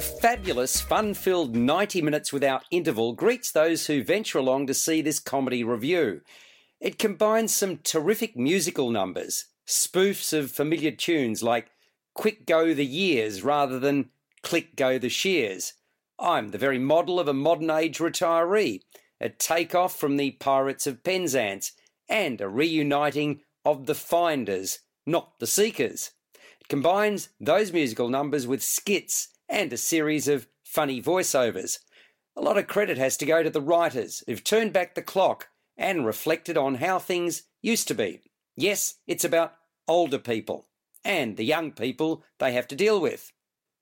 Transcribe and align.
A 0.00 0.02
fabulous, 0.02 0.80
fun 0.80 1.12
filled 1.12 1.54
90 1.54 2.00
minutes 2.00 2.32
without 2.32 2.64
interval 2.70 3.12
greets 3.12 3.52
those 3.52 3.86
who 3.86 4.02
venture 4.02 4.38
along 4.38 4.66
to 4.68 4.72
see 4.72 5.02
this 5.02 5.20
comedy 5.20 5.62
revue. 5.62 6.22
It 6.80 6.98
combines 6.98 7.54
some 7.54 7.76
terrific 7.76 8.34
musical 8.34 8.90
numbers, 8.90 9.48
spoofs 9.68 10.32
of 10.32 10.52
familiar 10.52 10.90
tunes 10.90 11.42
like 11.42 11.68
Quick 12.14 12.46
Go 12.46 12.72
the 12.72 12.86
Years 12.86 13.44
rather 13.44 13.78
than 13.78 14.08
Click 14.42 14.74
Go 14.74 14.96
the 14.96 15.10
Shears. 15.10 15.74
I'm 16.18 16.48
the 16.48 16.56
very 16.56 16.78
model 16.78 17.20
of 17.20 17.28
a 17.28 17.34
modern 17.34 17.68
age 17.68 17.98
retiree, 17.98 18.80
a 19.20 19.28
takeoff 19.28 20.00
from 20.00 20.16
the 20.16 20.30
Pirates 20.30 20.86
of 20.86 21.04
Penzance, 21.04 21.72
and 22.08 22.40
a 22.40 22.48
reuniting 22.48 23.42
of 23.66 23.84
the 23.84 23.94
Finders, 23.94 24.78
not 25.04 25.38
the 25.40 25.46
Seekers. 25.46 26.12
It 26.58 26.68
combines 26.68 27.28
those 27.38 27.70
musical 27.70 28.08
numbers 28.08 28.46
with 28.46 28.62
skits 28.62 29.28
and 29.50 29.72
a 29.72 29.76
series 29.76 30.28
of 30.28 30.46
funny 30.64 31.02
voiceovers. 31.02 31.80
A 32.36 32.40
lot 32.40 32.56
of 32.56 32.68
credit 32.68 32.96
has 32.96 33.16
to 33.18 33.26
go 33.26 33.42
to 33.42 33.50
the 33.50 33.60
writers 33.60 34.22
who've 34.26 34.44
turned 34.44 34.72
back 34.72 34.94
the 34.94 35.02
clock 35.02 35.48
and 35.76 36.06
reflected 36.06 36.56
on 36.56 36.76
how 36.76 36.98
things 36.98 37.42
used 37.60 37.88
to 37.88 37.94
be. 37.94 38.20
Yes, 38.56 38.94
it's 39.06 39.24
about 39.24 39.54
older 39.88 40.18
people 40.18 40.68
and 41.04 41.36
the 41.36 41.44
young 41.44 41.72
people 41.72 42.22
they 42.38 42.52
have 42.52 42.68
to 42.68 42.76
deal 42.76 43.00
with. 43.00 43.32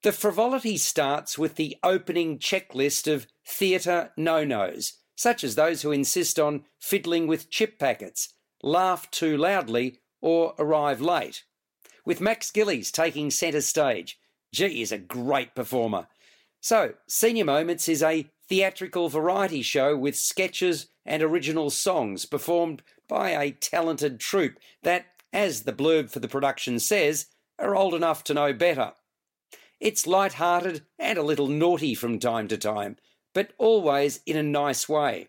The 0.02 0.12
frivolity 0.12 0.76
starts 0.76 1.36
with 1.36 1.56
the 1.56 1.76
opening 1.82 2.38
checklist 2.38 3.12
of 3.12 3.26
theatre 3.44 4.12
no 4.16 4.44
nos, 4.44 4.94
such 5.16 5.42
as 5.42 5.54
those 5.56 5.82
who 5.82 5.90
insist 5.90 6.38
on 6.38 6.64
fiddling 6.78 7.26
with 7.26 7.50
chip 7.50 7.78
packets, 7.78 8.32
laugh 8.62 9.10
too 9.10 9.36
loudly, 9.36 9.98
or 10.20 10.54
arrive 10.58 11.00
late. 11.00 11.44
With 12.04 12.20
Max 12.20 12.50
Gillies 12.50 12.92
taking 12.92 13.30
centre 13.30 13.60
stage, 13.60 14.18
Gee, 14.52 14.82
is 14.82 14.92
a 14.92 14.98
great 14.98 15.54
performer. 15.54 16.08
So, 16.60 16.94
Senior 17.06 17.44
Moments 17.44 17.88
is 17.88 18.02
a 18.02 18.26
theatrical 18.48 19.08
variety 19.08 19.62
show 19.62 19.96
with 19.96 20.16
sketches 20.16 20.88
and 21.04 21.22
original 21.22 21.70
songs 21.70 22.24
performed 22.24 22.82
by 23.08 23.30
a 23.30 23.52
talented 23.52 24.20
troupe 24.20 24.58
that, 24.82 25.06
as 25.32 25.62
the 25.62 25.72
blurb 25.72 26.10
for 26.10 26.20
the 26.20 26.28
production 26.28 26.78
says, 26.78 27.26
are 27.58 27.76
old 27.76 27.94
enough 27.94 28.24
to 28.24 28.34
know 28.34 28.52
better. 28.52 28.92
It's 29.80 30.06
light-hearted 30.06 30.82
and 30.98 31.18
a 31.18 31.22
little 31.22 31.46
naughty 31.46 31.94
from 31.94 32.18
time 32.18 32.48
to 32.48 32.58
time, 32.58 32.96
but 33.34 33.52
always 33.58 34.20
in 34.26 34.36
a 34.36 34.42
nice 34.42 34.88
way. 34.88 35.28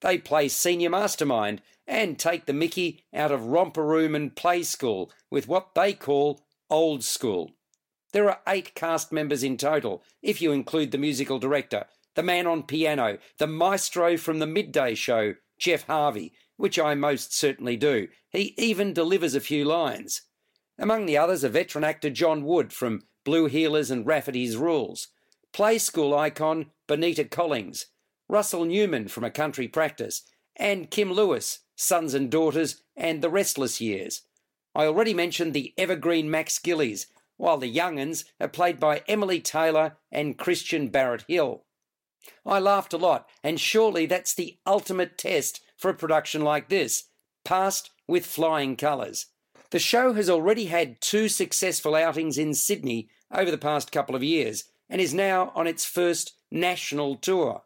They 0.00 0.18
play 0.18 0.48
senior 0.48 0.90
mastermind 0.90 1.62
and 1.86 2.18
take 2.18 2.46
the 2.46 2.52
mickey 2.52 3.04
out 3.14 3.32
of 3.32 3.46
romper 3.46 3.84
room 3.84 4.14
and 4.14 4.34
play 4.34 4.62
school 4.62 5.10
with 5.30 5.48
what 5.48 5.74
they 5.74 5.92
call 5.92 6.44
old 6.70 7.04
school. 7.04 7.52
There 8.12 8.28
are 8.30 8.40
eight 8.48 8.74
cast 8.74 9.12
members 9.12 9.42
in 9.42 9.56
total, 9.56 10.02
if 10.22 10.40
you 10.40 10.52
include 10.52 10.92
the 10.92 10.98
musical 10.98 11.38
director, 11.38 11.86
the 12.14 12.22
man 12.22 12.46
on 12.46 12.62
piano, 12.62 13.18
the 13.38 13.46
maestro 13.46 14.16
from 14.16 14.38
the 14.38 14.46
midday 14.46 14.94
show, 14.94 15.34
Geoff 15.58 15.82
Harvey, 15.82 16.32
which 16.56 16.78
I 16.78 16.94
most 16.94 17.34
certainly 17.34 17.76
do. 17.76 18.08
He 18.30 18.54
even 18.56 18.92
delivers 18.92 19.34
a 19.34 19.40
few 19.40 19.64
lines. 19.64 20.22
Among 20.78 21.06
the 21.06 21.18
others, 21.18 21.44
a 21.44 21.48
veteran 21.48 21.84
actor 21.84 22.10
John 22.10 22.44
Wood 22.44 22.72
from 22.72 23.02
Blue 23.24 23.48
Heelers 23.48 23.90
and 23.90 24.06
Rafferty's 24.06 24.56
Rules, 24.56 25.08
play 25.52 25.78
school 25.78 26.14
icon 26.16 26.70
Benita 26.86 27.24
Collings, 27.24 27.86
Russell 28.28 28.64
Newman 28.64 29.08
from 29.08 29.24
A 29.24 29.30
Country 29.30 29.68
Practice, 29.68 30.22
and 30.56 30.90
Kim 30.90 31.12
Lewis, 31.12 31.60
Sons 31.76 32.14
and 32.14 32.30
Daughters, 32.30 32.82
and 32.96 33.22
The 33.22 33.30
Restless 33.30 33.80
Years. 33.80 34.22
I 34.74 34.86
already 34.86 35.14
mentioned 35.14 35.54
the 35.54 35.74
evergreen 35.76 36.30
Max 36.30 36.58
Gillies, 36.58 37.06
while 37.38 37.56
the 37.56 37.68
young'uns 37.68 38.26
are 38.38 38.48
played 38.48 38.78
by 38.78 39.02
Emily 39.08 39.40
Taylor 39.40 39.96
and 40.12 40.36
Christian 40.36 40.88
Barrett 40.88 41.24
Hill. 41.26 41.64
I 42.44 42.58
laughed 42.58 42.92
a 42.92 42.98
lot, 42.98 43.26
and 43.42 43.58
surely 43.58 44.04
that's 44.04 44.34
the 44.34 44.58
ultimate 44.66 45.16
test 45.16 45.62
for 45.76 45.90
a 45.90 45.94
production 45.94 46.42
like 46.42 46.68
this, 46.68 47.04
passed 47.44 47.90
with 48.06 48.26
flying 48.26 48.76
colours. 48.76 49.26
The 49.70 49.78
show 49.78 50.14
has 50.14 50.28
already 50.28 50.66
had 50.66 51.00
two 51.00 51.28
successful 51.28 51.94
outings 51.94 52.36
in 52.36 52.54
Sydney 52.54 53.08
over 53.32 53.50
the 53.50 53.58
past 53.58 53.92
couple 53.92 54.14
of 54.14 54.22
years 54.22 54.64
and 54.88 55.00
is 55.00 55.14
now 55.14 55.52
on 55.54 55.66
its 55.66 55.84
first 55.84 56.34
national 56.50 57.16
tour. 57.16 57.62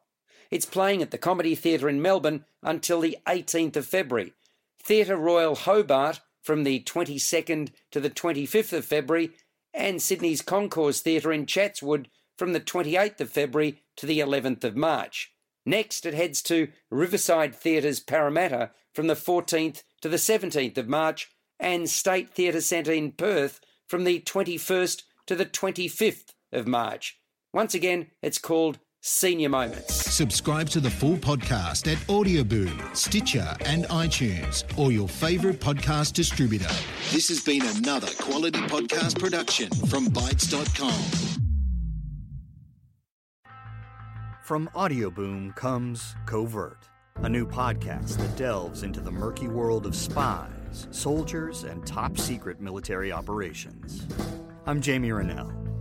It's 0.50 0.66
playing 0.66 1.00
at 1.00 1.12
the 1.12 1.18
Comedy 1.18 1.54
Theatre 1.54 1.88
in 1.88 2.02
Melbourne 2.02 2.44
until 2.62 3.00
the 3.00 3.16
18th 3.26 3.76
of 3.76 3.86
February, 3.86 4.34
Theatre 4.82 5.16
Royal 5.16 5.54
Hobart 5.54 6.20
from 6.42 6.64
the 6.64 6.80
22nd 6.80 7.70
to 7.92 8.00
the 8.00 8.10
25th 8.10 8.72
of 8.72 8.84
February, 8.84 9.30
and 9.74 10.00
Sydney's 10.00 10.42
Concourse 10.42 11.00
Theatre 11.00 11.32
in 11.32 11.46
Chatswood 11.46 12.08
from 12.36 12.52
the 12.52 12.60
28th 12.60 13.20
of 13.20 13.30
February 13.30 13.82
to 13.96 14.06
the 14.06 14.20
11th 14.20 14.64
of 14.64 14.76
March. 14.76 15.32
Next, 15.64 16.06
it 16.06 16.14
heads 16.14 16.42
to 16.42 16.68
Riverside 16.90 17.54
Theatre's 17.54 18.00
Parramatta 18.00 18.70
from 18.92 19.06
the 19.06 19.14
14th 19.14 19.82
to 20.00 20.08
the 20.08 20.16
17th 20.16 20.76
of 20.76 20.88
March 20.88 21.30
and 21.60 21.88
State 21.88 22.34
Theatre 22.34 22.60
Centre 22.60 22.92
in 22.92 23.12
Perth 23.12 23.60
from 23.86 24.04
the 24.04 24.20
21st 24.20 25.02
to 25.26 25.36
the 25.36 25.46
25th 25.46 26.30
of 26.52 26.66
March. 26.66 27.18
Once 27.52 27.74
again, 27.74 28.08
it's 28.22 28.38
called 28.38 28.78
Senior 29.04 29.48
Moments. 29.48 29.92
Subscribe 29.92 30.68
to 30.68 30.78
the 30.78 30.88
full 30.88 31.16
podcast 31.16 31.90
at 31.90 31.98
Audioboom, 32.06 32.96
Stitcher, 32.96 33.56
and 33.64 33.84
iTunes, 33.86 34.62
or 34.78 34.92
your 34.92 35.08
favourite 35.08 35.58
podcast 35.58 36.12
distributor. 36.12 36.72
This 37.10 37.26
has 37.28 37.40
been 37.40 37.62
another 37.62 38.06
quality 38.20 38.60
podcast 38.60 39.18
production 39.18 39.70
from 39.88 40.06
Bytes.com. 40.06 41.42
From 44.44 44.70
Audioboom 44.76 45.56
comes 45.56 46.14
Covert, 46.26 46.88
a 47.16 47.28
new 47.28 47.44
podcast 47.44 48.18
that 48.18 48.36
delves 48.36 48.84
into 48.84 49.00
the 49.00 49.10
murky 49.10 49.48
world 49.48 49.84
of 49.84 49.96
spies, 49.96 50.86
soldiers, 50.92 51.64
and 51.64 51.84
top 51.84 52.16
secret 52.16 52.60
military 52.60 53.10
operations. 53.10 54.06
I'm 54.64 54.80
Jamie 54.80 55.10
Rennell 55.10 55.61